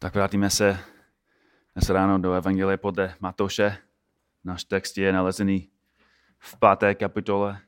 [0.00, 0.78] Tak vrátíme se
[1.74, 3.78] dnes ráno do Evangelie podle Matouše.
[4.44, 5.70] Náš text je nalezený
[6.38, 7.60] v páté kapitole.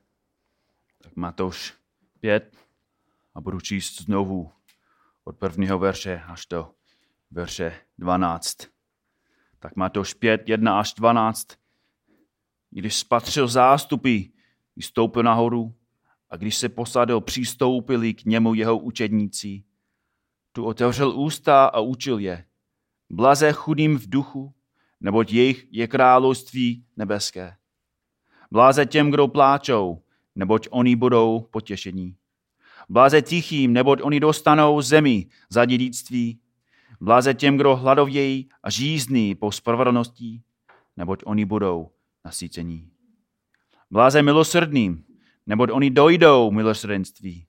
[1.03, 1.75] Tak Matouš
[2.21, 2.57] 5
[3.35, 4.53] a budu číst znovu
[5.25, 6.71] od prvního verše až do
[7.31, 8.57] verše 12.
[9.59, 11.49] Tak Matouš 5, 1 až 12.
[12.71, 14.23] Když spatřil zástupy,
[14.77, 15.75] vystoupil nahoru
[16.31, 19.65] a když se posadil, přistoupili k němu jeho učedníci
[20.53, 22.45] tu otevřel ústa a učil je.
[23.11, 24.55] Blaze chudým v duchu,
[25.01, 27.57] neboť jejich je království nebeské.
[28.51, 30.03] Bláze těm, kdo pláčou,
[30.35, 32.17] neboť oni budou potěšení.
[32.89, 36.41] Bláze tichým, neboť oni dostanou zemi za dědictví.
[37.01, 40.43] Bláze těm, kdo hladovějí a žízní po spravedlnosti,
[40.97, 41.91] neboť oni budou
[42.25, 42.91] nasycení.
[43.91, 45.05] Bláze milosrdným,
[45.47, 47.47] neboť oni dojdou milosrdenství.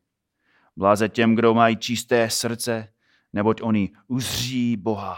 [0.81, 2.93] Bláze těm, kdo mají čisté srdce,
[3.33, 5.17] neboť oni uzří Boha.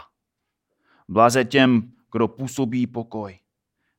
[1.08, 3.38] Bláze těm, kdo působí pokoj,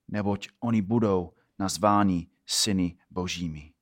[0.07, 3.73] neboť oni budou nazváni syny božími.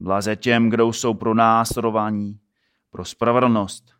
[0.00, 2.40] Bláze těm, kdo jsou pro následování,
[2.90, 3.94] pro spravedlnost,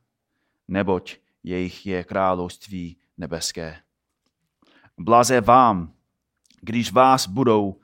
[0.68, 3.82] neboť jejich je království nebeské.
[4.98, 5.92] Bláze vám,
[6.60, 7.80] když vás budou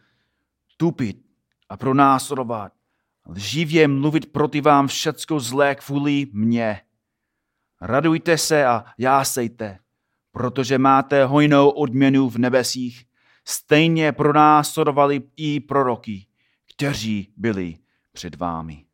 [0.77, 1.27] tupit
[1.69, 2.72] a pronásledovat,
[3.27, 6.80] lživě mluvit proti vám všecko zlé kvůli mně.
[7.80, 9.78] Radujte se a jásejte,
[10.33, 13.05] protože máte hojnou odměnu v nebesích.
[13.45, 16.27] Stejně pronásledovali i proroky,
[16.75, 17.77] kteří byli
[18.12, 18.84] před vámi.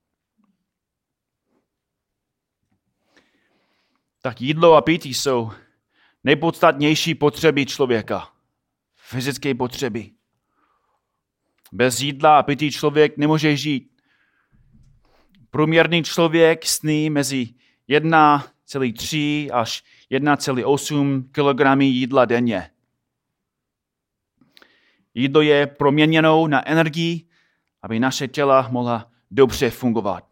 [4.23, 5.51] Tak jídlo a pití jsou
[6.25, 8.33] nejpodstatnější potřeby člověka.
[8.97, 10.11] Fyzické potřeby.
[11.73, 13.90] Bez jídla a pití člověk nemůže žít.
[15.51, 17.49] Průměrný člověk sní mezi
[17.89, 22.71] 1,3 až 1,8 kg jídla denně.
[25.15, 27.27] Jídlo je proměněnou na energii,
[27.83, 30.25] aby naše těla mohla dobře fungovat.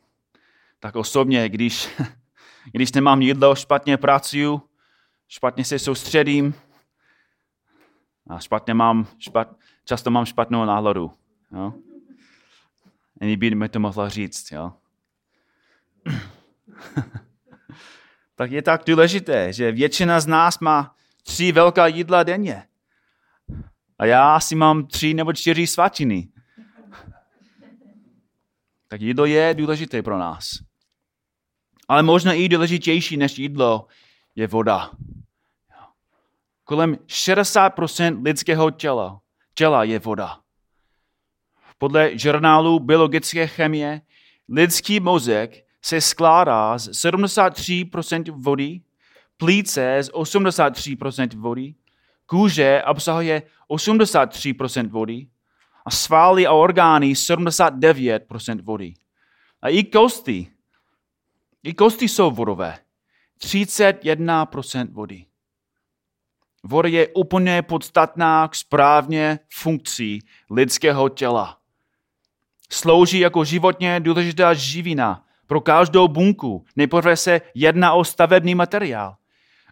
[0.81, 1.89] Tak osobně, když,
[2.73, 4.63] když nemám jídlo, špatně pracuju,
[5.29, 6.55] špatně se soustředím
[8.29, 11.13] a špatně mám, špat, často mám špatnou náladu.
[11.53, 11.75] Jo?
[13.21, 14.53] Ani by mi to mohla říct.
[14.53, 14.73] Jo?
[18.35, 22.63] tak je tak důležité, že většina z nás má tři velká jídla denně.
[23.99, 26.29] A já asi mám tři nebo čtyři svačiny.
[28.91, 30.49] Tak jídlo je důležité pro nás.
[31.89, 33.87] Ale možná i důležitější než jídlo
[34.35, 34.91] je voda.
[36.65, 39.21] Kolem 60% lidského těla,
[39.55, 40.41] těla je voda.
[41.79, 44.01] Podle žurnálu biologické chemie
[44.49, 48.81] lidský mozek se skládá z 73% vody,
[49.37, 51.75] plíce z 83% vody,
[52.27, 55.27] kůže obsahuje 83% vody
[55.87, 58.95] a svaly a orgány 79% vody.
[59.63, 60.49] A i kosti,
[61.63, 62.79] i kosti jsou vodové.
[63.41, 65.25] 31% vody.
[66.63, 70.19] Voda je úplně podstatná k správně funkci
[70.51, 71.59] lidského těla.
[72.71, 76.65] Slouží jako životně důležitá živina pro každou bunku.
[76.77, 79.17] Nejprve se jedná o stavební materiál.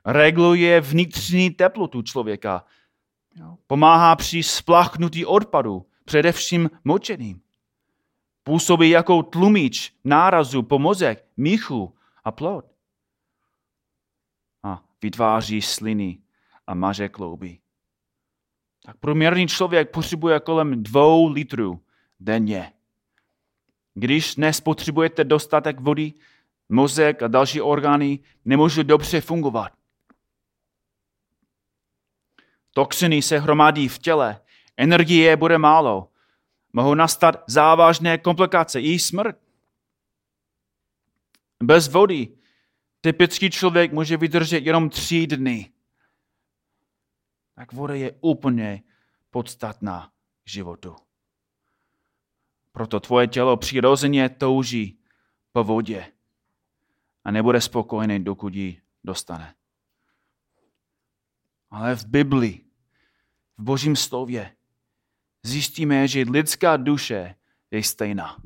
[0.04, 2.64] Reguluje vnitřní teplotu člověka.
[3.66, 7.40] Pomáhá při splachnutí odpadu, především močeným.
[8.42, 11.94] Působí jako tlumič nárazu po mozek, míchu
[12.24, 12.64] a plod.
[14.62, 16.18] A vytváří sliny
[16.66, 17.58] a maže klouby.
[18.84, 21.80] Tak průměrný člověk potřebuje kolem dvou litrů
[22.20, 22.72] denně.
[23.98, 26.12] Když nespotřebujete dostatek vody,
[26.68, 29.72] mozek a další orgány nemůžou dobře fungovat.
[32.70, 34.40] Toxiny se hromadí v těle,
[34.76, 36.10] energie bude málo,
[36.72, 39.36] mohou nastat závažné komplikace i smrt.
[41.62, 42.28] Bez vody
[43.00, 45.72] typický člověk může vydržet jenom tři dny.
[47.54, 48.82] Tak voda je úplně
[49.30, 50.12] podstatná
[50.44, 51.05] k životu.
[52.76, 54.98] Proto tvoje tělo přirozeně touží
[55.52, 56.12] po vodě
[57.24, 59.54] a nebude spokojený, dokud ji dostane.
[61.70, 62.60] Ale v Bibli,
[63.58, 64.56] v Božím slově,
[65.42, 67.34] zjistíme, že lidská duše
[67.70, 68.36] je stejná.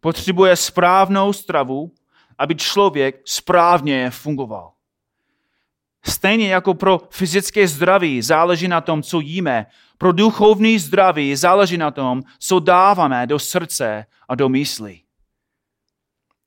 [0.00, 1.94] Potřebuje správnou stravu,
[2.38, 4.72] aby člověk správně fungoval.
[6.04, 9.66] Stejně jako pro fyzické zdraví záleží na tom, co jíme,
[9.98, 15.00] pro duchovní zdraví záleží na tom, co dáváme do srdce a do mysli.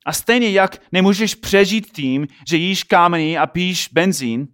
[0.06, 4.48] A stejně jak nemůžeš přežít tím, že jíš kámeny a píš benzín,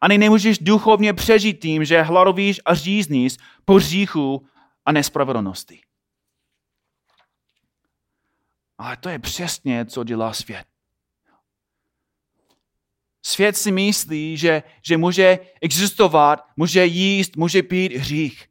[0.00, 4.46] ani nemůžeš duchovně přežít tím, že hladovíš a řízníš po říchu
[4.86, 5.80] a nespravedlnosti.
[8.78, 10.69] Ale to je přesně, co dělá svět.
[13.22, 18.48] Svět si myslí, že, že může existovat, může jíst, může pít hřích.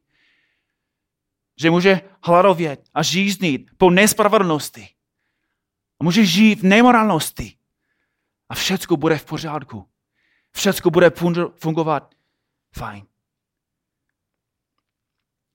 [1.60, 4.88] Že může hladovět a žíznit po nespravedlnosti.
[6.00, 7.56] A může žít v nemorálnosti.
[8.48, 9.88] A všechno bude v pořádku.
[10.52, 11.10] Všechno bude
[11.54, 12.14] fungovat
[12.72, 13.06] fajn.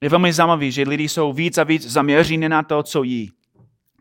[0.02, 3.32] Je velmi zajímavé, že lidi jsou víc a víc zaměření na to, co jí.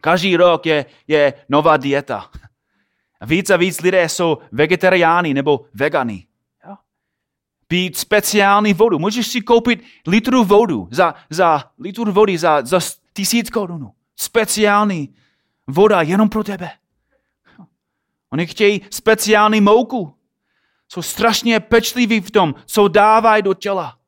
[0.01, 2.31] Každý rok je, je nová dieta.
[3.21, 6.27] A víc a víc lidé jsou vegetariáni nebo vegani.
[7.67, 8.99] Pít speciální vodu.
[8.99, 12.81] Můžeš si koupit litru vodu za, za litru vody za, za
[13.13, 13.91] tisíc korun.
[14.17, 15.15] Speciální
[15.67, 16.71] voda jenom pro tebe.
[18.33, 20.15] Oni chtějí speciální mouku.
[20.89, 23.99] Jsou strašně pečliví v tom, co dávají do těla.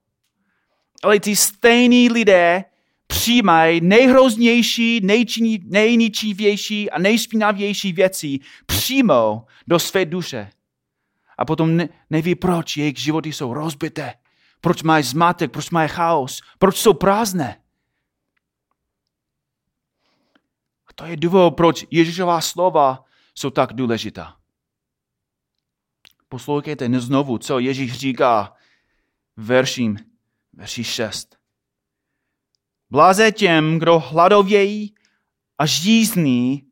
[1.03, 2.65] Ale ty stejní lidé
[3.07, 5.01] přijímají nejhroznější,
[5.65, 10.51] nejničivější a nejšpinavější věci přímo do své duše.
[11.39, 14.15] A potom ne, neví, proč jejich životy jsou rozbité,
[14.61, 17.63] proč mají zmatek, proč mají chaos, proč jsou prázdné.
[20.87, 23.05] A to je důvod, proč Ježíšová slova
[23.35, 24.37] jsou tak důležitá.
[26.29, 28.57] Poslouchejte znovu, co Ježíš říká
[29.37, 29.97] verším,
[30.53, 31.37] verši 6.
[32.91, 34.95] Bláze těm, kdo hladovějí
[35.59, 36.71] a žízní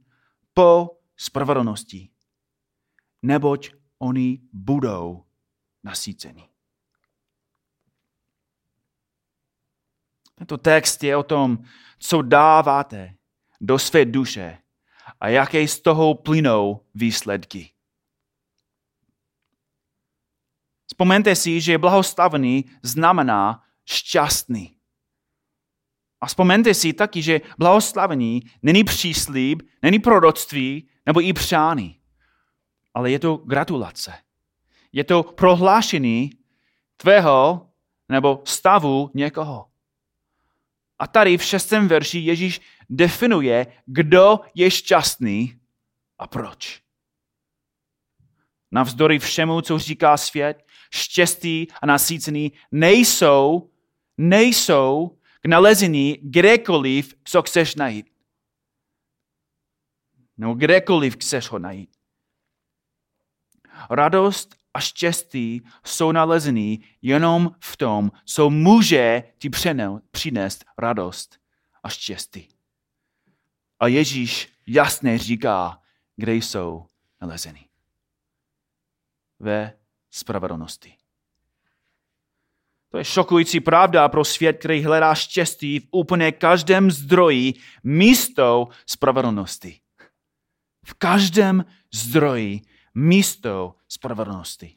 [0.55, 2.11] po spravedlnosti,
[3.23, 5.25] neboť oni budou
[5.83, 6.49] nasíceni.
[10.35, 11.59] Tento text je o tom,
[11.99, 13.15] co dáváte
[13.61, 14.59] do své duše
[15.21, 17.71] a jaké z toho plynou výsledky.
[20.87, 24.74] Vzpomeňte si, že blahostavný znamená šťastný.
[26.25, 32.01] A vzpomeňte si taky, že blahoslavení není příslíb, není proroctví nebo i přání,
[32.95, 34.13] ale je to gratulace.
[34.93, 36.31] Je to prohlášení
[36.97, 37.69] tvého
[38.09, 39.67] nebo stavu někoho.
[40.99, 45.61] A tady v šestém verši Ježíš definuje, kdo je šťastný
[46.19, 46.81] a proč.
[48.73, 53.71] Navzdory všemu, co říká svět, štěstí a nasícený nejsou,
[54.19, 58.11] nejsou k nalezení kdekoliv, co chceš najít.
[60.37, 61.97] No kdekoliv chceš ho najít.
[63.91, 69.51] Radost a štěstí jsou nalezený jenom v tom, co může ti
[70.11, 71.39] přinést radost
[71.83, 72.49] a štěstí.
[73.81, 75.83] A Ježíš jasně říká,
[76.17, 76.87] kde jsou
[77.21, 77.69] nalezeny.
[79.39, 79.79] Ve
[80.11, 81.04] spravedlnosti.
[82.95, 87.55] To je šokující pravda pro svět, který hledá štěstí v úplně každém zdroji
[87.85, 89.81] místo spravedlnosti.
[90.87, 91.65] V každém
[91.95, 92.61] zdroji
[92.95, 94.77] místo spravedlnosti.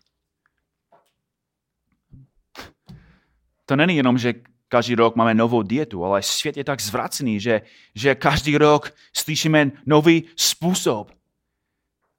[3.66, 4.34] To není jenom, že
[4.68, 7.62] každý rok máme novou dietu, ale svět je tak zvracený, že,
[7.96, 11.12] že každý rok slyšíme nový způsob,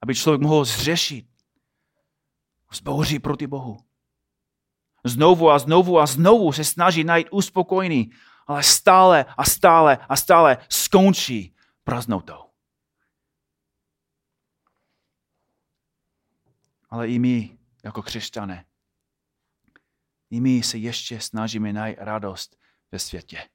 [0.03, 1.27] aby člověk mohl zřešit,
[2.73, 3.88] zbouří proti Bohu.
[5.05, 8.11] Znovu a znovu a znovu se snaží najít uspokojení,
[8.47, 12.51] ale stále a stále a stále skončí prázdnotou.
[16.91, 18.65] Ale i my, jako křesťané,
[20.31, 22.57] i my se ještě snažíme najít radost
[22.93, 23.49] ve světě.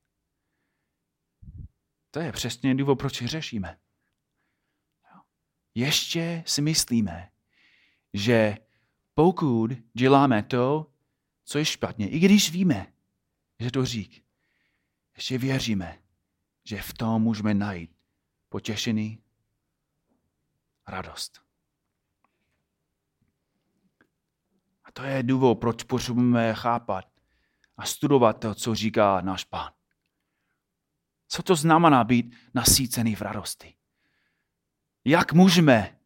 [2.12, 3.80] To je přesně důvod, proč řešíme.
[5.76, 7.32] Ještě si myslíme,
[8.14, 8.58] že
[9.14, 10.93] pokud děláme to,
[11.44, 12.94] co je špatně, i když víme,
[13.60, 14.24] že to řík,
[15.16, 16.00] ještě věříme,
[16.66, 17.96] že v tom můžeme najít
[18.50, 19.24] potěšený
[20.88, 21.42] radost.
[24.84, 27.06] A to je důvod, proč potřebujeme chápat
[27.78, 29.72] a studovat to, co říká náš pán.
[31.28, 33.76] Co to znamená být nasícený v radosti?
[35.06, 36.00] Jak můžeme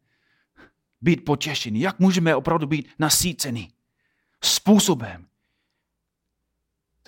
[1.00, 1.80] být potěšení?
[1.80, 3.72] Jak můžeme opravdu být nasícení
[4.44, 5.27] způsobem,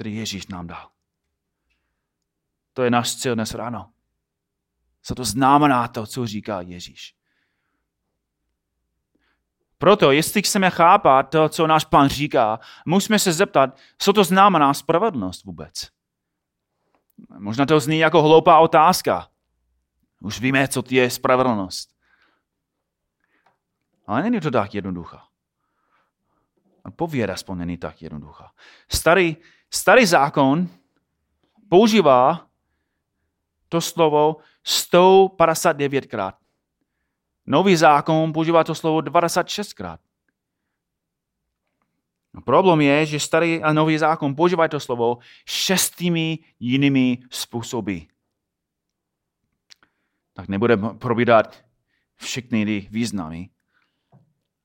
[0.00, 0.90] který Ježíš nám dal?
[2.72, 3.92] To je náš cíl dnes ráno.
[5.02, 7.14] Co to znamená to, co říká Ježíš?
[9.78, 14.74] Proto, jestli chceme chápat to, co náš pán říká, musíme se zeptat, co to znamená
[14.74, 15.88] spravedlnost vůbec.
[17.38, 19.28] Možná to zní jako hloupá otázka.
[20.20, 21.96] Už víme, co je spravedlnost.
[24.06, 25.28] Ale není to tak jednoduchá.
[26.96, 28.52] Pověda aspoň není tak jednoduchá.
[28.88, 29.36] Starý,
[29.70, 30.68] starý zákon
[31.68, 32.46] používá
[33.68, 34.36] to slovo
[34.66, 36.34] 159krát.
[37.46, 39.98] Nový zákon používá to slovo 26krát.
[42.34, 47.98] No, problém je, že starý a nový zákon používají to slovo šestými jinými způsoby.
[50.32, 51.64] Tak nebudeme probírat
[52.16, 53.50] všechny ty významy.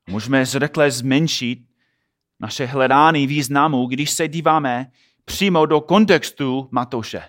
[0.09, 1.75] Můžeme zrekle zmenšit
[2.39, 4.91] naše hledání významu, když se díváme
[5.25, 7.27] přímo do kontextu Matouše.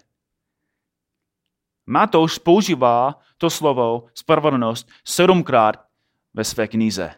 [1.87, 5.87] Matouš používá to slovo spravedlnost sedmkrát
[6.35, 7.15] ve své knize.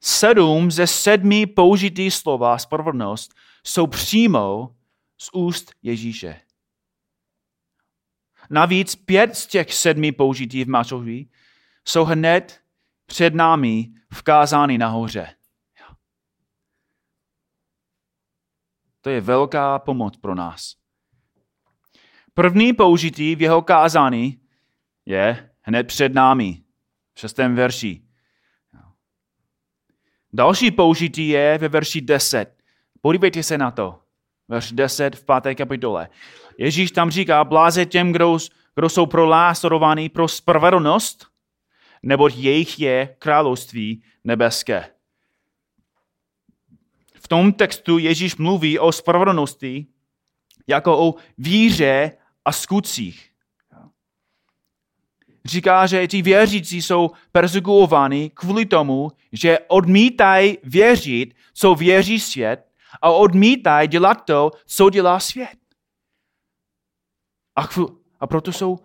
[0.00, 4.76] Sedm ze sedmi použitých slova spravedlnost jsou přímo
[5.18, 6.40] z úst Ježíše.
[8.50, 11.28] Navíc pět z těch sedmi použitých v Matouši
[11.84, 12.60] jsou hned
[13.06, 15.34] před námi vkázány nahoře.
[19.00, 20.74] To je velká pomoc pro nás.
[22.34, 24.40] První použití v jeho kázání
[25.06, 26.62] je hned před námi,
[27.14, 28.02] v šestém verši.
[30.32, 32.56] Další použití je ve verši 10.
[33.00, 34.00] Podívejte se na to.
[34.48, 36.08] Verš 10 v páté kapitole.
[36.58, 38.38] Ježíš tam říká, bláze těm, kdo,
[38.74, 41.26] kdo jsou prolásorováni pro spravedlnost,
[42.02, 44.90] neboť jejich je království nebeské.
[47.14, 49.86] V tom textu Ježíš mluví o spravedlnosti
[50.66, 52.12] jako o víře
[52.44, 53.30] a skutcích.
[55.44, 62.70] Říká, že ti věřící jsou persekuováni kvůli tomu, že odmítají věřit, co věří svět
[63.02, 65.58] a odmítají dělat to, co dělá svět.
[67.56, 67.68] A,
[68.20, 68.78] a proto jsou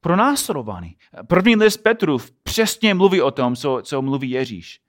[0.00, 0.96] pronásledovány.
[1.26, 4.80] První list Petrův přesně mluví o tom, co, co mluví Ježíš.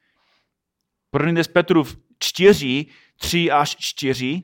[1.12, 2.86] První list Petrův 4,
[3.18, 4.44] 3 až 4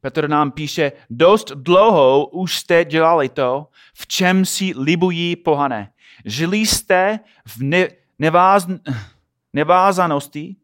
[0.00, 5.92] Petr nám píše, dost dlouho už jste dělali to, v čem si libují pohané.
[6.24, 8.66] Žili jste v ne, neváz,
[9.52, 10.56] nevázanosti,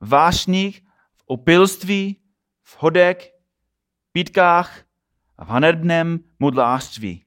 [0.00, 0.82] vášních,
[1.16, 2.16] v opilství,
[2.62, 3.34] v hodek,
[4.12, 4.80] pítkách
[5.38, 7.24] a v hanebném modlářství.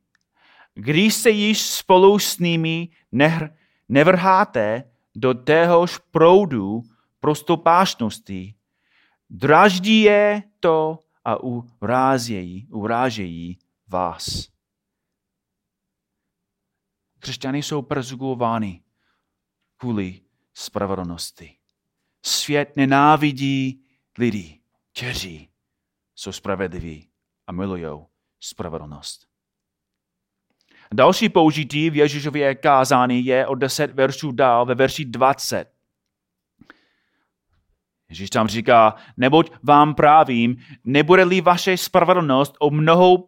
[0.79, 3.57] Když se již spolu s nimi nehr,
[3.89, 4.83] nevrháte
[5.15, 6.81] do téhož proudu
[7.19, 8.55] prostopášnosti,
[9.29, 14.47] draždí je to a urážejí, urážejí vás.
[17.19, 18.83] Křesťany jsou persekuováni
[19.77, 20.21] kvůli
[20.53, 21.57] spravedlnosti.
[22.25, 23.85] Svět nenávidí
[24.17, 24.61] lidi,
[24.93, 25.49] kteří
[26.15, 27.09] jsou spravedliví
[27.47, 28.05] a milují
[28.39, 29.28] spravedlnost.
[30.93, 35.71] Další použití v Ježíšově kázání je o 10 veršů dál ve verši 20.
[38.09, 43.27] Ježíš tam říká, neboť vám právím, nebude-li vaše spravedlnost o mnohou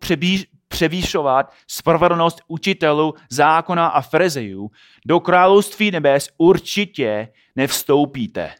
[0.67, 4.71] převýšovat spravedlnost učitelů zákona a frezejů,
[5.05, 8.55] do království nebes určitě nevstoupíte.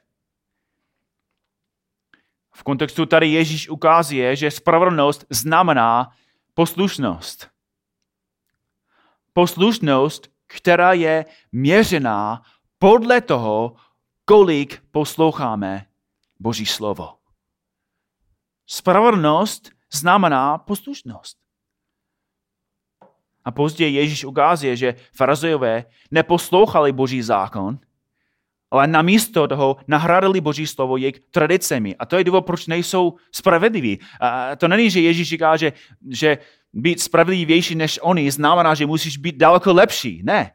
[2.56, 6.12] V kontextu tady Ježíš ukazuje, že spravedlnost znamená
[6.54, 7.52] poslušnost.
[9.34, 12.42] Poslušnost, která je měřená
[12.80, 13.76] podle toho,
[14.26, 15.86] kolik posloucháme
[16.40, 17.18] Boží slovo.
[18.68, 21.38] Spravedlnost znamená poslušnost.
[23.46, 27.80] A později Ježíš ukazuje, že farazejové neposlouchali Boží zákon,
[28.72, 31.96] ale namísto toho nahradili Boží slovo jejich tradicemi.
[31.96, 34.00] A to je důvod, proč nejsou spravedliví.
[34.20, 35.74] A to není, že Ježíš říká, že,
[36.10, 36.38] že
[36.74, 40.22] být spravedlivější než oni znamená, že musíš být daleko lepší.
[40.24, 40.54] Ne.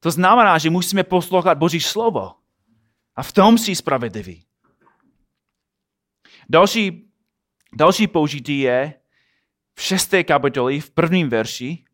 [0.00, 2.34] To znamená, že musíme poslouchat Boží slovo.
[3.16, 4.44] A v tom jsi spravedlivý.
[6.48, 7.10] Další,
[7.74, 8.94] další použití je
[9.74, 11.84] v šesté kapitoli, v prvním verši.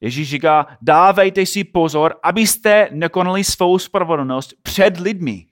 [0.00, 5.46] Ježíš říká, dávejte si pozor, abyste nekonali svou spravedlnost před lidmi.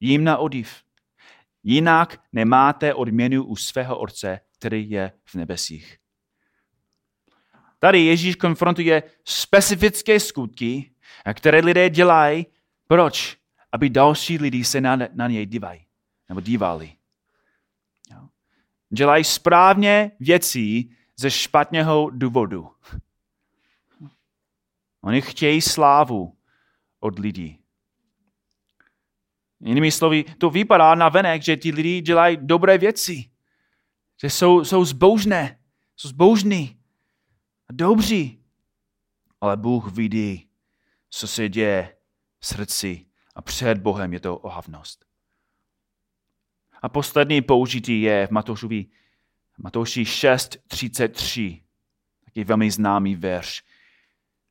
[0.00, 0.82] Jím na odiv.
[1.62, 5.98] Jinak nemáte odměnu u svého Otce, který je v nebesích.
[7.78, 10.90] Tady Ježíš konfrontuje specifické skutky,
[11.34, 12.46] které lidé dělají.
[12.86, 13.36] Proč?
[13.72, 15.86] Aby další lidi se na, na něj dívají
[16.28, 16.92] nebo dívali.
[18.90, 22.70] Dělají správně věcí ze špatného důvodu.
[25.00, 26.36] Oni chtějí slávu
[27.00, 27.58] od lidí.
[29.60, 33.30] Jinými slovy, to vypadá na venek, že ti lidi dělají dobré věci.
[34.20, 35.58] Že jsou, jsou zbožné,
[35.96, 36.80] jsou zbožní
[37.68, 38.44] a dobří.
[39.40, 40.48] ale Bůh vidí,
[41.10, 41.96] co se děje
[42.38, 45.04] v srdci a před Bohem je to ohavnost.
[46.82, 48.86] A poslední použití je v Matoušovi,
[49.58, 51.62] Matouši 6.33,
[52.24, 53.62] taky velmi známý verš.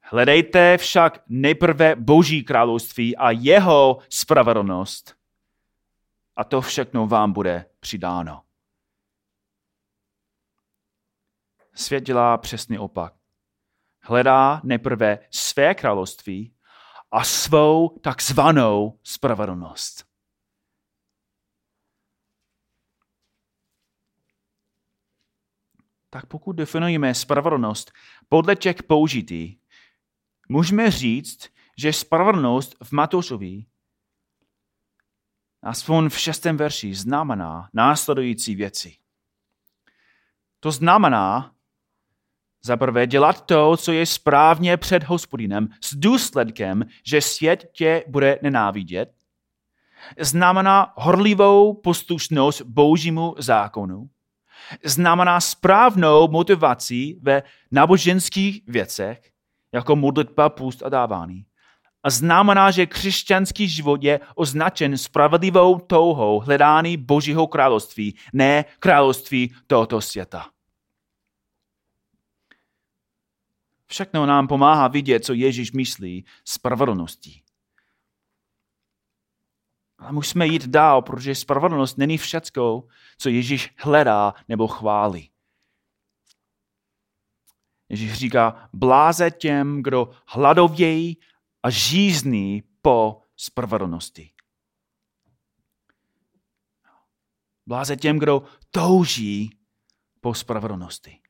[0.02, 5.16] Hledejte však nejprve Boží království a jeho spravedlnost
[6.36, 8.42] a to všechno vám bude přidáno.
[11.80, 13.14] Svět dělá přesný opak.
[14.02, 16.54] Hledá nejprve své království
[17.12, 20.06] a svou takzvanou spravedlnost.
[26.10, 27.92] Tak pokud definujeme spravedlnost
[28.30, 29.58] podle těch použitých,
[30.50, 33.66] můžeme říct, že spravedlnost v Matoušovi
[35.62, 38.98] aspoň v šestém verši znamená následující věci.
[40.60, 41.56] To znamená,
[42.64, 48.40] za prvé dělat to, co je správně před hospodinem, s důsledkem, že svět tě bude
[48.42, 49.12] nenávidět.
[50.20, 54.10] Znamená horlivou poslušnost božímu zákonu.
[54.84, 59.32] Znamená správnou motivaci ve náboženských věcech,
[59.74, 61.46] jako modlitba, půst a dávání.
[62.04, 70.02] A znamená, že křesťanský život je označen spravedlivou touhou hledání Božího království, ne království tohoto
[70.02, 70.46] světa.
[74.00, 77.44] Všechno nám pomáhá vidět, co Ježíš myslí spravedlností.
[79.98, 82.88] Ale musíme jít dál, protože spravedlnost není všecko,
[83.18, 85.32] co Ježíš hledá nebo chválí.
[87.90, 91.18] Ježíš říká, bláze těm, kdo hladovějí
[91.64, 94.32] a žízní po spravedlnosti.
[97.68, 99.60] Bláze těm, kdo touží
[100.22, 101.22] po spravedlnosti.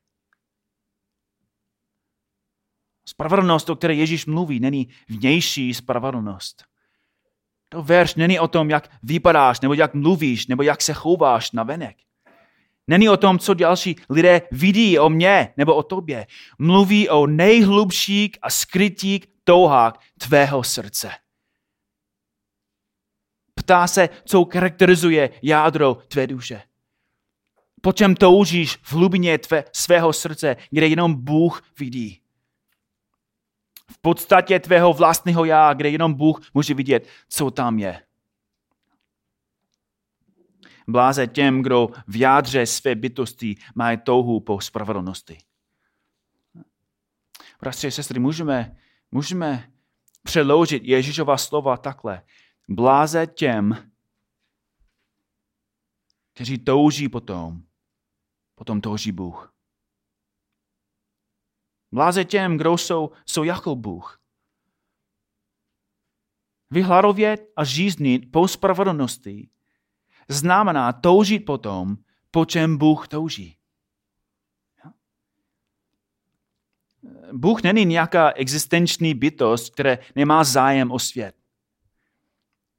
[3.10, 6.64] Spravedlnost, o které Ježíš mluví, není vnější spravedlnost.
[7.68, 11.62] To verš není o tom, jak vypadáš, nebo jak mluvíš, nebo jak se chováš na
[11.62, 11.96] venek.
[12.86, 16.26] Není o tom, co další lidé vidí o mně nebo o tobě.
[16.58, 21.10] Mluví o nejhlubších a skrytých touhách tvého srdce.
[23.54, 26.62] Ptá se, co charakterizuje jádro tvé duše.
[27.82, 32.19] Po čem toužíš v hlubině tvé, svého srdce, kde jenom Bůh vidí
[33.90, 38.02] v podstatě tvého vlastního já, kde jenom Bůh může vidět, co tam je.
[40.88, 45.38] Bláze těm, kdo v jádře své bytosti mají touhu po spravedlnosti.
[47.60, 48.76] Bratři a sestry, můžeme,
[49.10, 49.72] můžeme
[50.22, 52.22] přeložit Ježíšova slova takhle.
[52.68, 53.90] Bláze těm,
[56.32, 57.62] kteří touží potom,
[58.54, 59.54] potom touží Bůh.
[61.92, 64.20] Bláze těm, kdo jsou, jsou jako Bůh.
[66.70, 69.50] Vyhladovět a žíznit po spravedlnosti
[70.28, 71.96] znamená toužit potom,
[72.30, 73.56] po čem Bůh touží.
[77.32, 81.34] Bůh není nějaká existenční bytost, která nemá zájem o svět.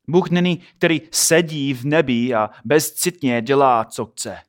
[0.08, 4.42] Bůh není, který sedí v nebi a bezcitně dělá, co chce.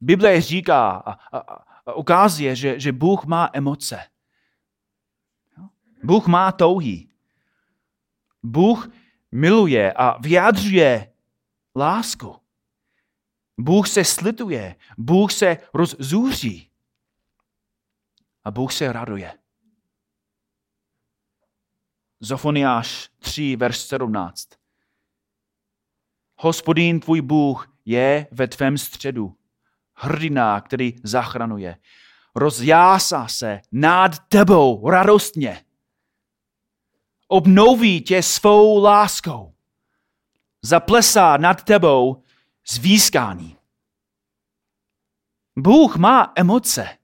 [0.00, 4.08] Bible říká a, a, ukazuje, že, že Bůh má emoce.
[6.04, 7.08] Bůh má touhy.
[8.42, 8.88] Bůh
[9.32, 11.12] miluje a vyjadřuje
[11.76, 12.36] lásku.
[13.58, 16.70] Bůh se slituje, Bůh se rozzůří
[18.44, 19.38] a Bůh se raduje.
[22.20, 24.48] Zofoniáš 3, verš 17.
[26.36, 29.36] Hospodín tvůj Bůh je ve tvém středu
[29.94, 31.76] hrdina, který zachranuje.
[32.34, 35.64] Rozjásá se nad tebou radostně.
[37.28, 39.54] Obnoví tě svou láskou.
[40.62, 42.22] Zaplesá nad tebou
[42.68, 43.56] zvýskání.
[45.56, 46.98] Bůh má emoce.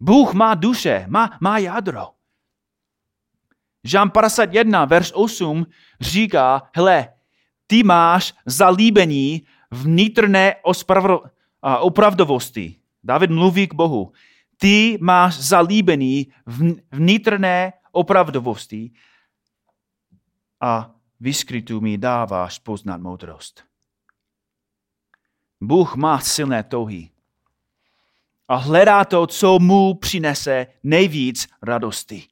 [0.00, 2.08] Bůh má duše, má, má jádro.
[3.84, 5.66] Žán 51, verš 8
[6.00, 7.14] říká, hele,
[7.66, 10.56] ty máš zalíbení vnitřné
[11.80, 12.76] opravdovosti.
[13.04, 14.12] David mluví k Bohu.
[14.56, 16.32] Ty máš zalíbený
[16.92, 18.90] vnitřné opravdovosti
[20.60, 23.64] a vyskrytu mi dáváš poznat moudrost.
[25.60, 27.10] Bůh má silné touhy
[28.48, 32.28] a hledá to, co mu přinese nejvíc radosti.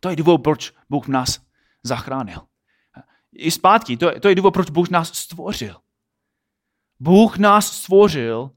[0.00, 1.40] To je důvod, proč Bůh nás
[1.82, 2.46] zachránil
[3.38, 3.96] i zpátky.
[3.96, 5.80] To, to je důvod, proč Bůh nás stvořil.
[7.00, 8.50] Bůh nás stvořil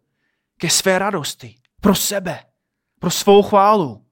[0.58, 2.46] ke své radosti, pro sebe,
[3.00, 4.06] pro svou chválu.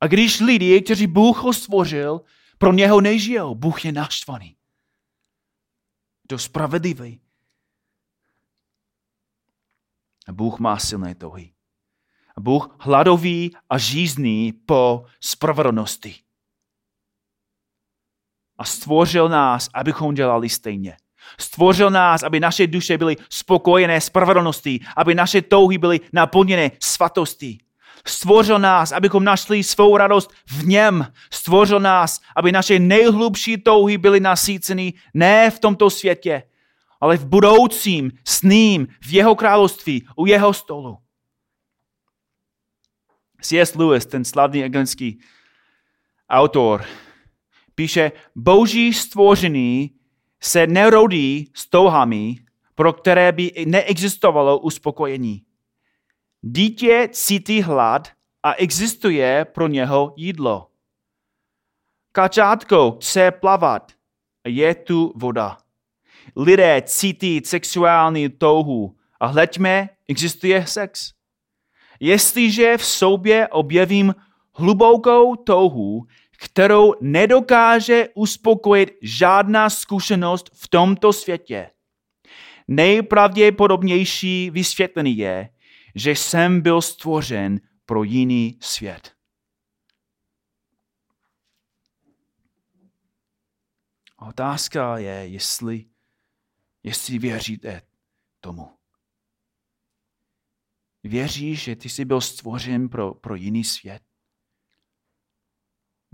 [0.00, 2.20] A když lidi, kteří Bůh ho stvořil,
[2.58, 4.56] pro něho nežijou, Bůh je naštvaný.
[6.28, 7.20] To spravedlivý.
[10.28, 11.54] A Bůh má silné touhy.
[12.36, 16.23] A Bůh hladový a žízný po spravedlnosti.
[18.58, 20.96] A stvořil nás, abychom dělali stejně.
[21.40, 27.60] Stvořil nás, aby naše duše byly spokojené spravedlností, aby naše touhy byly naplněné svatostí.
[28.06, 31.06] Stvořil nás, abychom našli svou radost v něm.
[31.30, 36.42] Stvořil nás, aby naše nejhlubší touhy byly nasíceny ne v tomto světě,
[37.00, 40.98] ale v budoucím, s ním, v jeho království, u jeho stolu.
[43.40, 43.74] C.S.
[43.74, 45.20] Lewis, ten slavný anglický
[46.30, 46.84] autor,
[47.74, 49.90] píše, boží stvoření
[50.40, 52.36] se nerodí s touhami,
[52.74, 55.42] pro které by neexistovalo uspokojení.
[56.42, 58.08] Dítě cítí hlad
[58.42, 60.70] a existuje pro něho jídlo.
[62.12, 63.92] Kačátko chce plavat
[64.44, 65.58] a je tu voda.
[66.36, 71.12] Lidé cítí sexuální touhu a hleďme, existuje sex.
[72.00, 74.14] Jestliže v sobě objevím
[74.54, 76.06] hlubokou touhu,
[76.44, 81.70] kterou nedokáže uspokojit žádná zkušenost v tomto světě,
[82.68, 85.48] nejpravděpodobnější vysvětlení je,
[85.94, 89.12] že jsem byl stvořen pro jiný svět.
[94.28, 95.84] Otázka je, jestli,
[96.82, 97.82] jestli věříte
[98.40, 98.70] tomu.
[101.02, 104.02] Věříš, že ty jsi byl stvořen pro, pro jiný svět?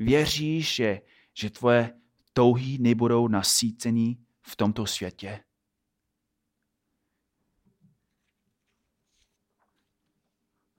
[0.00, 1.00] Věříš, že,
[1.34, 2.00] že tvoje
[2.32, 5.44] touhy nebudou nasícení v tomto světě?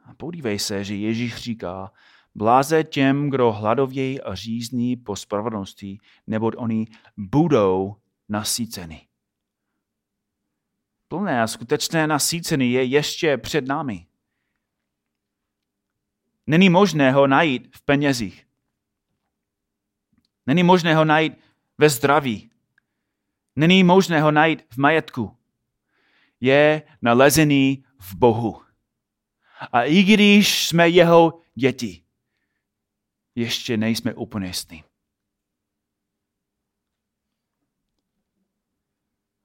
[0.05, 1.91] A podívej se, že Ježíš říká,
[2.35, 7.95] bláze těm, kdo hladovějí a řízní po spravedlnosti, nebo oni budou
[8.29, 9.07] nasíceni.
[11.07, 14.07] Plné a skutečné nasícení je ještě před námi.
[16.47, 18.50] Není možné ho najít v penězích.
[20.51, 21.33] Není možné ho najít
[21.77, 22.51] ve zdraví.
[23.55, 25.37] Není možné ho najít v majetku.
[26.39, 28.61] Je nalezený v Bohu.
[29.71, 32.03] A i když jsme jeho děti,
[33.35, 34.83] ještě nejsme úplně ním.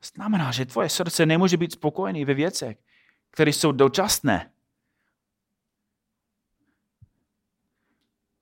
[0.02, 2.78] Znamená, že tvoje srdce nemůže být spokojený ve věcech,
[3.30, 4.52] které jsou dočasné.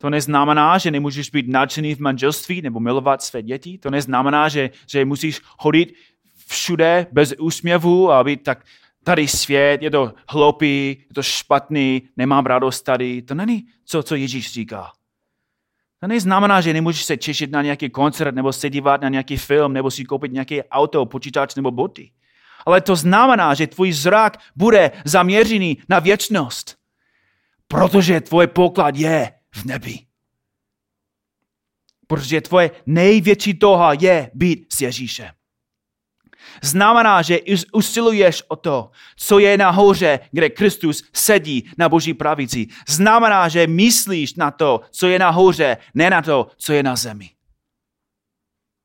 [0.05, 3.79] To neznamená, že nemůžeš být nadšený v manželství nebo milovat své děti.
[3.79, 5.95] To neznamená, že, že musíš chodit
[6.49, 8.65] všude bez úsměvu a být tak
[9.05, 13.23] tady svět, je to hloupý, je to špatný, nemám radost tady.
[13.23, 14.93] To není co, co Ježíš říká.
[16.01, 19.73] To neznamená, že nemůžeš se těšit na nějaký koncert, nebo se dívat na nějaký film,
[19.73, 22.11] nebo si koupit nějaké auto, počítač nebo boty.
[22.67, 26.77] Ale to znamená, že tvůj zrak bude zaměřený na věčnost.
[27.69, 29.99] Protože tvůj poklad je v nebi.
[32.07, 35.31] Protože tvoje největší toha je být s Ježíšem.
[36.63, 37.41] Znamená, že
[37.73, 42.67] usiluješ o to, co je nahoře, kde Kristus sedí na boží pravici.
[42.89, 47.31] Znamená, že myslíš na to, co je nahoře, ne na to, co je na zemi.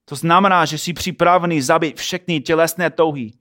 [0.06, 3.34] To znamená, že jsi připravený zabít všechny tělesné touhy,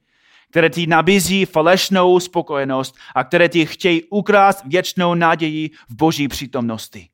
[0.50, 7.08] které ti nabízí falešnou spokojenost a které ti chtějí ukrást věčnou naději v boží přítomnosti.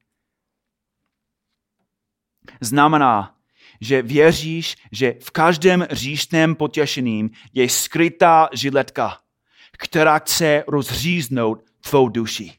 [2.64, 3.36] Znamená,
[3.80, 9.18] že věříš, že v každém říšném potěšením je skrytá žiletka,
[9.78, 12.52] která chce rozříznout tvou duši.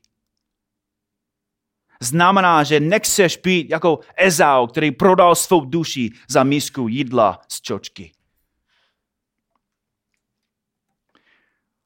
[2.01, 8.11] Znamená, že nechceš být jako Ezau, který prodal svou duši za misku jídla z čočky.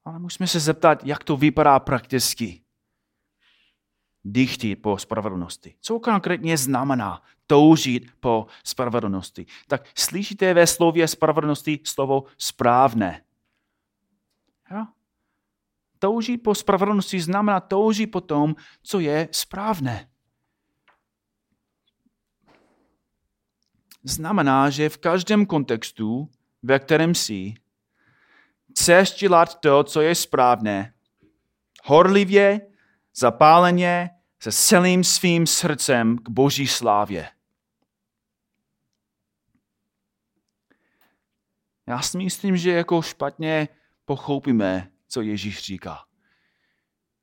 [0.04, 2.60] Ale musíme se zeptat, jak to vypadá prakticky.
[4.24, 5.74] Dychtit po spravedlnosti.
[5.80, 9.46] Co konkrétně znamená toužit po spravedlnosti.
[9.68, 13.22] Tak slyšíte ve slově spravedlnosti slovo správné.
[14.70, 14.86] Ja?
[15.98, 20.08] Toužit po spravedlnosti znamená toužit po tom, co je správné.
[24.04, 26.28] Znamená, že v každém kontextu,
[26.62, 27.54] ve kterém jsi,
[28.70, 30.94] chceš dělat to, co je správné,
[31.84, 32.69] horlivě,
[33.16, 34.10] zapáleně,
[34.42, 37.28] se celým svým srdcem k boží slávě.
[41.86, 43.68] Já si myslím, že jako špatně
[44.04, 46.04] pochopíme co Ježíš říká.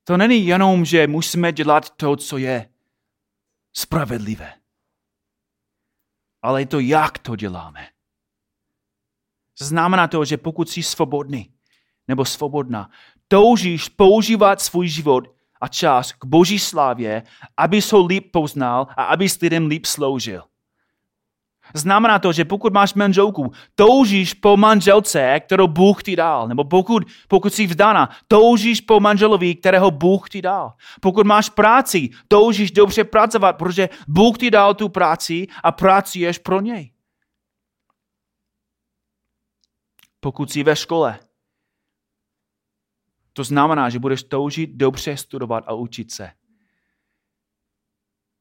[0.04, 2.69] To není jenom, že musíme dělat to, co je
[3.73, 4.54] spravedlivé.
[6.41, 7.88] Ale to, jak to děláme.
[9.60, 11.54] Znamená to, že pokud jsi svobodný
[12.08, 12.89] nebo svobodná,
[13.28, 17.24] toužíš používat svůj život a čas k boží slávě,
[17.58, 20.43] abys ho líp poznal a abys lidem líp sloužil.
[21.74, 26.48] Znamená to, že pokud máš manželku, toužíš po manželce, kterou Bůh ti dal.
[26.48, 30.74] Nebo pokud, pokud jsi vdana, toužíš po manželovi, kterého Bůh ti dal.
[31.02, 36.62] Pokud máš práci, toužíš dobře pracovat, protože Bůh ti dal tu práci a pracuješ pro
[36.62, 36.91] něj.
[40.20, 41.20] Pokud jsi ve škole,
[43.38, 46.32] to znamená, že budeš toužit dobře studovat a učit se.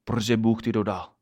[0.05, 1.13] Protože Bůh ti dodal.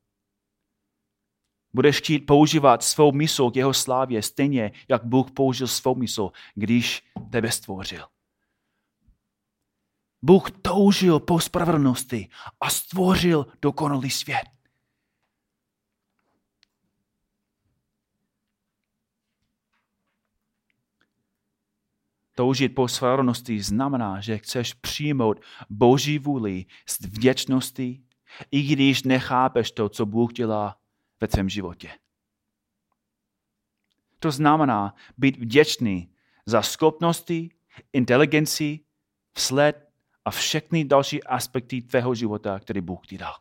[1.75, 7.03] Budeš chtít používat svou mysl k jeho slávě stejně, jak Bůh použil svou mysl, když
[7.31, 8.07] tebe stvořil.
[10.23, 12.29] Bůh toužil po spravedlnosti
[12.61, 14.54] a stvořil dokonalý svět.
[22.35, 28.07] Toužit po spravedlnosti znamená, že chceš přijmout Boží vůli s vděčností,
[28.51, 30.81] i když nechápeš to, co Bůh dělá
[31.21, 31.99] ve tvém životě.
[34.19, 36.15] To znamená být vděčný
[36.47, 37.51] za schopnosti,
[37.93, 38.81] inteligenci,
[39.33, 39.93] vsled
[40.25, 43.35] a všechny další aspekty tvého života, který Bůh ti dal.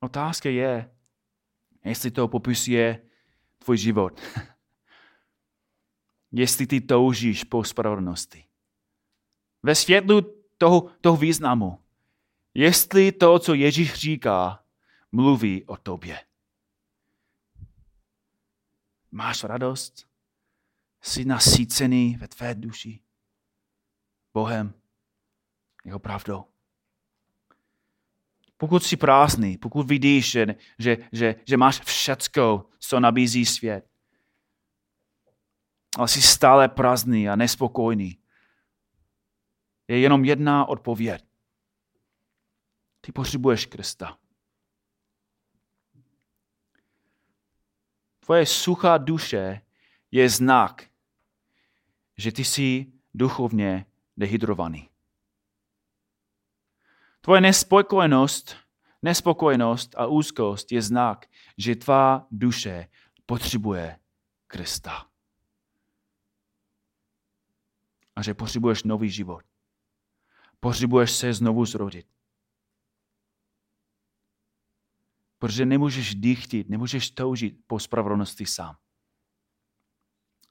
[0.00, 0.95] Otázka je,
[1.88, 3.02] jestli to popisuje
[3.58, 4.20] tvůj život.
[6.32, 8.44] jestli ty toužíš po spravedlnosti.
[9.62, 11.82] Ve světlu toho, toho významu,
[12.54, 14.64] jestli to, co Ježíš říká,
[15.12, 16.20] mluví o tobě.
[19.10, 20.08] Máš radost?
[21.02, 23.00] Jsi nasícený ve tvé duši
[24.34, 24.74] Bohem,
[25.84, 26.44] jeho pravdou.
[28.56, 30.46] Pokud jsi prázdný, pokud vidíš, že,
[30.78, 33.88] že, že, že máš všecko, co nabízí svět,
[35.98, 38.18] ale jsi stále prázdný a nespokojný,
[39.88, 41.24] je jenom jedna odpověď.
[43.00, 44.18] Ty potřebuješ Krista.
[48.20, 49.62] Tvoje suchá duše
[50.10, 50.90] je znak,
[52.16, 54.88] že ty jsi duchovně dehydrovaný.
[57.26, 58.56] Tvoje nespokojenost,
[59.02, 61.26] nespokojenost a úzkost je znak,
[61.58, 62.88] že tvá duše
[63.26, 63.98] potřebuje
[64.46, 65.10] Krista.
[68.16, 69.44] A že potřebuješ nový život.
[70.60, 72.06] Potřebuješ se znovu zrodit.
[75.38, 78.76] Protože nemůžeš dýchtit, nemůžeš toužit po spravedlnosti sám.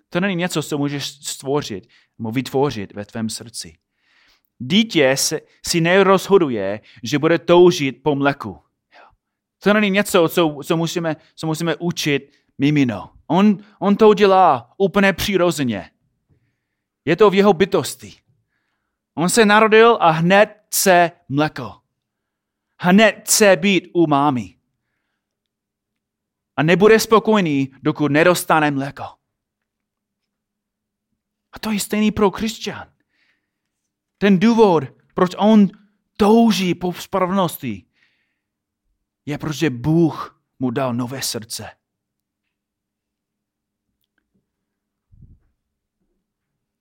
[0.10, 1.88] To není něco, co můžeš stvořit
[2.32, 3.85] vytvořit ve tvém srdci.
[4.60, 5.16] Dítě
[5.68, 8.60] si nerozhoduje, že bude toužit po mleku.
[9.64, 13.14] To není něco, co, co, musíme, co musíme učit mimino.
[13.28, 15.92] On, on to dělá úplně přirozeně.
[17.06, 18.14] Je to v jeho bytosti.
[19.16, 21.82] On se narodil a hned chce mleko.
[22.82, 24.56] Hned chce být u mámy.
[26.56, 29.04] A nebude spokojený, dokud nedostane mléko.
[31.52, 32.95] A to je stejný pro křesťan.
[34.18, 35.68] Ten důvod, proč on
[36.18, 37.86] touží po spravedlnosti,
[39.26, 41.70] je, protože Bůh mu dal nové srdce.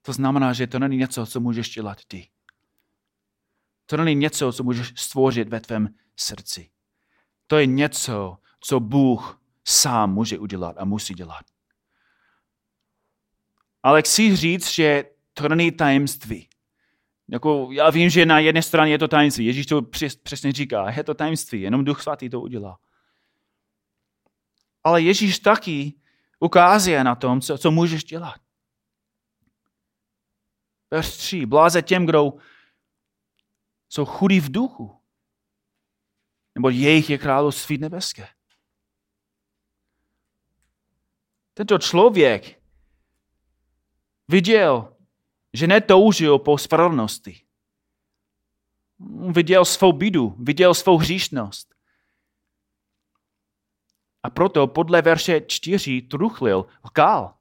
[0.02, 2.28] To znamená, že to není něco, co můžeš dělat ty.
[3.86, 6.70] To není něco, co můžeš stvořit ve tvém srdci.
[7.46, 11.44] To je něco, co Bůh sám může udělat a musí dělat.
[13.82, 16.48] Ale chci říct, že to není tajemství.
[17.28, 19.46] Jako, já vím, že na jedné straně je to tajemství.
[19.46, 19.82] Ježíš to
[20.22, 20.90] přesně říká.
[20.90, 22.78] Je to tajemství, jenom Duch Svatý to udělá.
[24.84, 25.94] Ale Ježíš taky
[26.40, 28.40] ukazuje na tom, co, co můžeš dělat.
[30.90, 31.46] Verš 3.
[31.46, 32.32] Bláze těm, kdo
[33.88, 35.00] jsou chudí v duchu.
[36.54, 38.28] Nebo jejich je království nebeské.
[41.54, 42.62] Tento člověk
[44.28, 44.93] viděl,
[45.54, 47.40] že netoužil po spravedlnosti.
[49.30, 51.74] Viděl svou bídu, viděl svou hříšnost.
[54.22, 57.34] A proto podle verše 4 truchlil, lkal.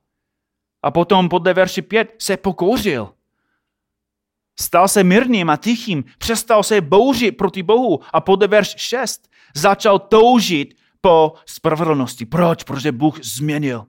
[0.84, 3.14] A potom podle verše 5 se pokouřil.
[4.60, 10.00] Stal se mírným a tichým, přestal se bouřit proti Bohu a podle verš 6 začal
[10.00, 12.26] toužit po spravedlnosti.
[12.26, 12.64] Proč?
[12.64, 13.86] Protože Bůh změnil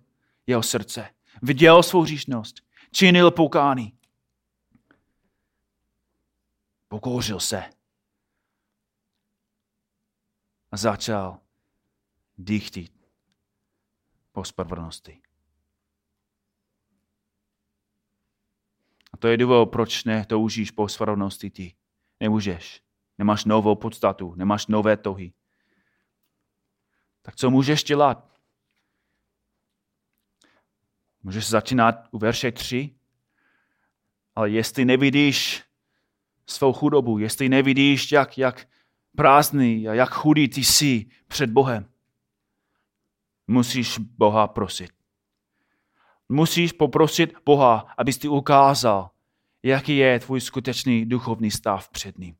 [0.46, 1.08] jeho srdce.
[1.42, 2.54] Viděl svou říšnost.
[2.92, 3.92] Činil pokání.
[6.94, 7.64] Pokouřil se.
[10.70, 11.40] A začal
[12.38, 12.92] dýchtit
[14.32, 15.22] po spravedlnosti.
[19.12, 21.74] A to je důvod, proč ne toužíš po spravedlnosti ty.
[22.20, 22.82] Nemůžeš.
[23.18, 25.32] Nemáš novou podstatu, nemáš nové tohy.
[27.22, 28.40] Tak co můžeš dělat?
[31.22, 32.94] Můžeš začínat u verše 3,
[34.34, 35.63] ale jestli nevidíš
[36.46, 38.66] svou chudobu, jestli nevidíš, jak, jak
[39.16, 41.86] prázdný a jak chudý ty jsi před Bohem,
[43.46, 44.90] musíš Boha prosit.
[46.28, 49.10] Musíš poprosit Boha, abys ti ukázal,
[49.62, 52.34] jaký je tvůj skutečný duchovní stav před ním.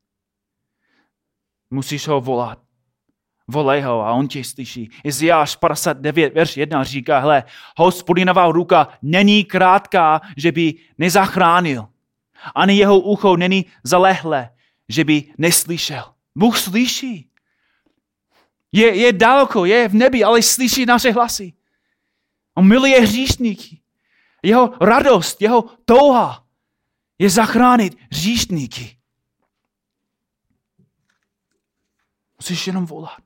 [1.71, 2.59] Musíš ho volat.
[3.49, 4.91] Volej ho a on tě slyší.
[5.05, 7.45] Iziáš 59, verš 1 říká, hle,
[7.77, 11.89] hospodinová ruka není krátká, že by nezachránil.
[12.55, 14.51] Ani jeho ucho není zalehlé,
[14.89, 16.15] že by neslyšel.
[16.35, 17.31] Bůh slyší.
[18.73, 21.53] Je, je daleko, je v nebi, ale slyší naše hlasy.
[22.55, 23.81] On miluje hříšníky.
[24.43, 26.47] Jeho radost, jeho touha
[27.19, 28.99] je zachránit hříšníky.
[32.41, 33.23] Musíš jenom volat.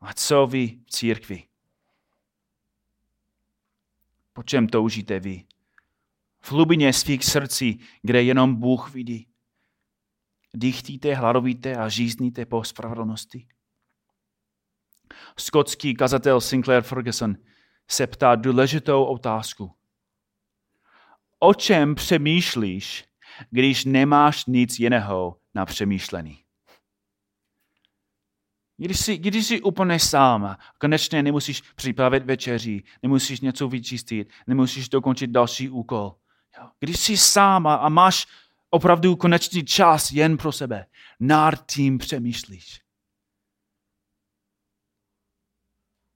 [0.00, 1.42] A co vy v církvi?
[4.36, 5.44] Po čem toužíte vy?
[6.40, 9.28] V hlubině svých srdcí, kde jenom Bůh vidí.
[10.54, 13.46] Dýchtíte, hladovíte a žízníte po spravedlnosti.
[15.38, 17.36] Skotský kazatel Sinclair Ferguson
[17.88, 19.76] se ptá důležitou otázku.
[21.38, 23.04] O čem přemýšlíš,
[23.50, 26.43] když nemáš nic jiného na přemýšlení?
[28.76, 35.30] Když jsi, když jsi úplně sám, konečně nemusíš připravit večeři, nemusíš něco vyčistit, nemusíš dokončit
[35.30, 36.16] další úkol.
[36.80, 38.26] Když jsi sám a, a máš
[38.70, 40.86] opravdu konečný čas jen pro sebe,
[41.20, 42.80] nad tím přemýšlíš.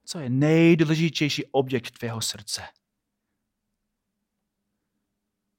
[0.04, 2.62] Co je nejdůležitější objekt tvého srdce?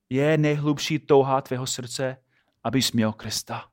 [0.09, 2.17] Je nejhlubší touha tvého srdce,
[2.63, 3.71] abys měl Krista?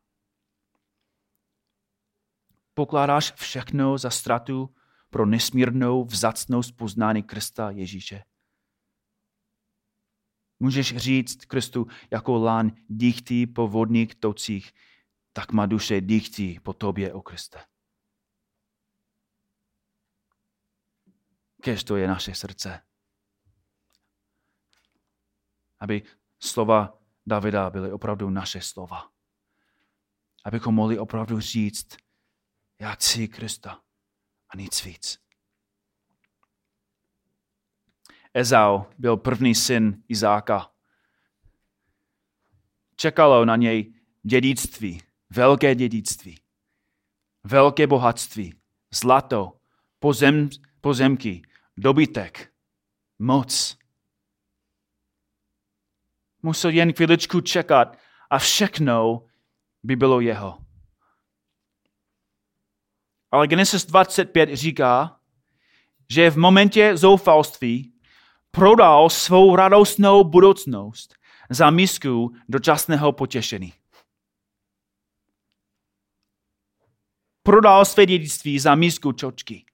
[2.79, 4.75] Pokládáš všechno za ztratu
[5.11, 8.25] pro nesmírnou vzácnost poznání Krista Ježíše.
[10.61, 14.73] Můžeš říct Kristu jako lán dýchtí po vodních tocích,
[15.33, 17.65] tak má duše dýchtí po tobě, o Kriste.
[21.63, 22.83] Kež to je naše srdce.
[25.81, 26.03] Aby
[26.39, 29.11] slova Davida byly opravdu naše slova.
[30.45, 32.06] Abychom mohli opravdu říct,
[32.79, 33.81] já chci Krista
[34.49, 35.19] a nic víc.
[38.35, 40.71] Ezau byl první syn Izáka.
[42.97, 46.41] Čekalo na něj dědictví, velké dědictví,
[47.45, 48.55] velké bohatství,
[48.95, 49.61] zlato,
[49.99, 50.49] pozem,
[50.81, 51.43] pozemky,
[51.77, 52.53] dobytek,
[53.19, 53.79] moc.
[56.43, 57.99] Musel jen chviličku čekat
[58.31, 59.27] a všechno
[59.83, 60.66] by bylo jeho.
[63.31, 65.21] Ale Genesis 25 říká,
[66.11, 67.93] že v momentě zoufalství
[68.51, 71.15] prodal svou radostnou budoucnost
[71.51, 73.73] za misku dočasného potěšení.
[77.43, 79.65] Prodal své dědictví za misku čočky.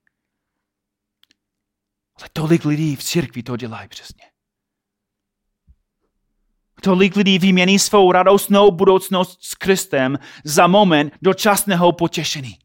[2.21, 4.25] Ale tolik lidí v církvi to dělají přesně.
[6.83, 12.59] Tolik lidí vymění svou radostnou budoucnost s Kristem za moment dočasného potěšení.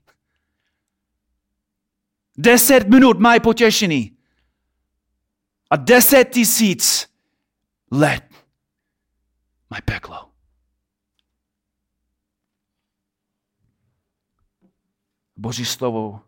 [2.38, 4.18] Deset minut mají potěšení.
[5.70, 7.14] A deset tisíc
[7.92, 8.46] let
[9.70, 10.32] mají peklo.
[15.36, 16.22] Boží slovo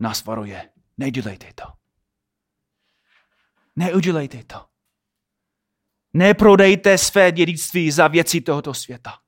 [0.00, 0.70] nás varuje.
[0.98, 1.64] Nedělejte to.
[3.76, 4.66] Neudělejte to.
[6.12, 9.18] Neprodejte své dědictví za věci tohoto světa.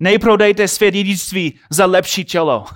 [0.00, 2.66] Neprodejte své dědictví za lepší tělo.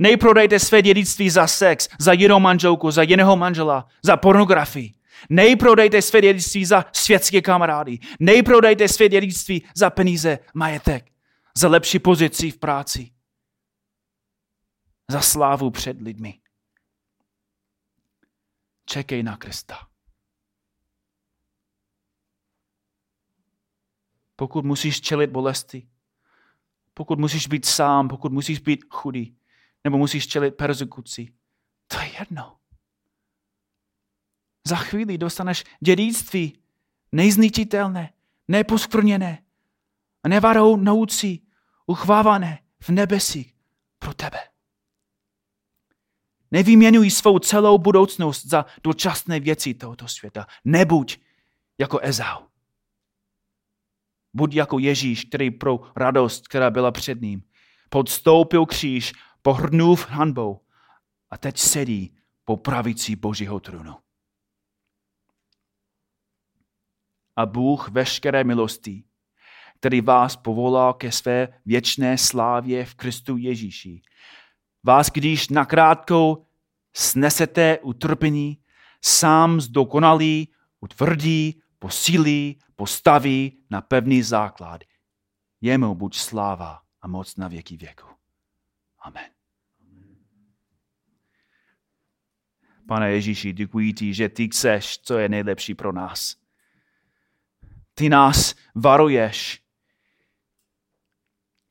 [0.00, 4.94] Nejprodejte své dědictví za sex, za jinou manželku, za jiného manžela, za pornografii.
[5.28, 7.98] Nejprodejte své dědictví za světské kamarády.
[8.20, 11.12] Nejprodejte své dědictví za peníze, majetek,
[11.56, 13.10] za lepší pozici v práci.
[15.08, 16.40] Za slávu před lidmi.
[18.84, 19.78] Čekej na Krista.
[24.36, 25.88] Pokud musíš čelit bolesti,
[26.94, 29.39] pokud musíš být sám, pokud musíš být chudý,
[29.84, 31.32] nebo musíš čelit persekuci.
[31.86, 32.56] To je jedno.
[34.66, 36.58] Za chvíli dostaneš dědictví
[37.12, 38.12] nejzničitelné,
[38.48, 39.42] neposkvrněné
[40.22, 41.46] a nevarou noucí,
[41.86, 43.54] uchvávané v nebesích
[43.98, 44.38] pro tebe.
[46.50, 50.46] Nevyměňuj svou celou budoucnost za dočasné věci tohoto světa.
[50.64, 51.18] Nebuď
[51.78, 52.42] jako Ezau.
[54.34, 57.42] Buď jako Ježíš, který pro radost, která byla před ním,
[57.88, 59.12] podstoupil kříž,
[59.42, 60.60] pohrnul hanbou
[61.30, 63.94] a teď sedí po pravici Božího trůnu.
[67.36, 69.04] A Bůh veškeré milosti,
[69.76, 74.02] který vás povolal ke své věčné slávě v Kristu Ježíši,
[74.84, 76.46] vás, když nakrátkou
[76.92, 78.58] snesete utrpení,
[79.04, 80.48] sám zdokonalí,
[80.80, 84.80] utvrdí, posílí, postaví na pevný základ.
[85.60, 88.09] Jemu buď sláva a moc na věky věku.
[89.00, 89.30] Amen.
[92.88, 96.36] Pane Ježíši, děkuji ti, že ty chceš, co je nejlepší pro nás.
[97.94, 99.62] Ty nás varuješ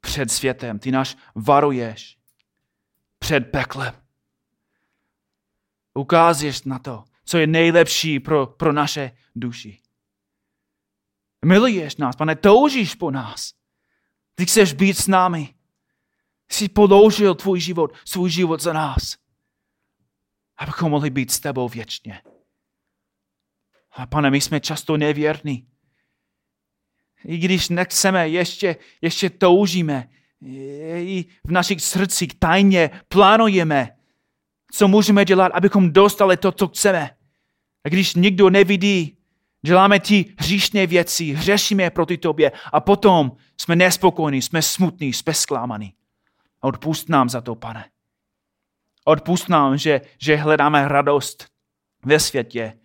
[0.02, 0.80] před světem.
[0.80, 2.18] Ty nás varuješ
[3.20, 3.94] před peklem.
[5.94, 9.82] Ukázíš na to, co je nejlepší pro, pro naše duši.
[11.46, 13.54] Miluješ nás, pane, toužíš po nás.
[14.36, 15.56] Ty chceš být s námi.
[16.52, 19.16] Jsi položil tvůj život, svůj život za nás.
[20.58, 22.22] Abychom mohli být s tebou věčně.
[23.92, 25.68] A pane, my jsme často nevěrní.
[27.26, 30.10] I když nechceme, ještě, ještě toužíme.
[30.96, 33.96] I v našich srdcích tajně plánujeme,
[34.72, 37.10] co můžeme dělat, abychom dostali to, co chceme.
[37.84, 39.18] A když nikdo nevidí,
[39.62, 45.94] děláme ty hříšné věci, hřešíme proti tobě a potom jsme nespokojní, jsme smutní, jsme zklamaní.
[46.60, 47.92] Odpust nám za to, pane.
[49.06, 51.48] Odpust nám, že, že hledáme radost
[52.06, 52.80] ve světě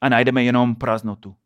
[0.00, 1.36] a najdeme jenom prázdnotu.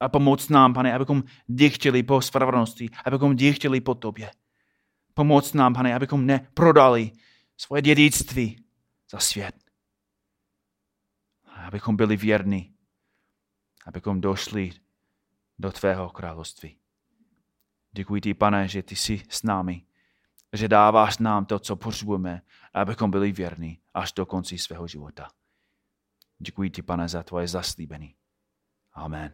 [0.00, 1.24] A pomoc nám, pane, abychom
[1.68, 4.30] chtěli po spravedlnosti, abychom chtěli po tobě.
[5.14, 7.12] Pomoc nám, pane, abychom neprodali
[7.56, 8.64] svoje dědictví
[9.10, 9.54] za svět.
[11.66, 12.74] Abychom byli věrní,
[13.86, 14.72] abychom došli
[15.58, 16.78] do tvého království.
[17.92, 19.86] Děkuji ti, pane, že ty jsi s námi,
[20.56, 22.42] že dáváš nám to, co potřebujeme,
[22.74, 25.28] abychom byli věrní až do konce svého života.
[26.38, 28.14] Děkuji ti, pane, za tvoje zaslíbení.
[28.92, 29.32] Amen.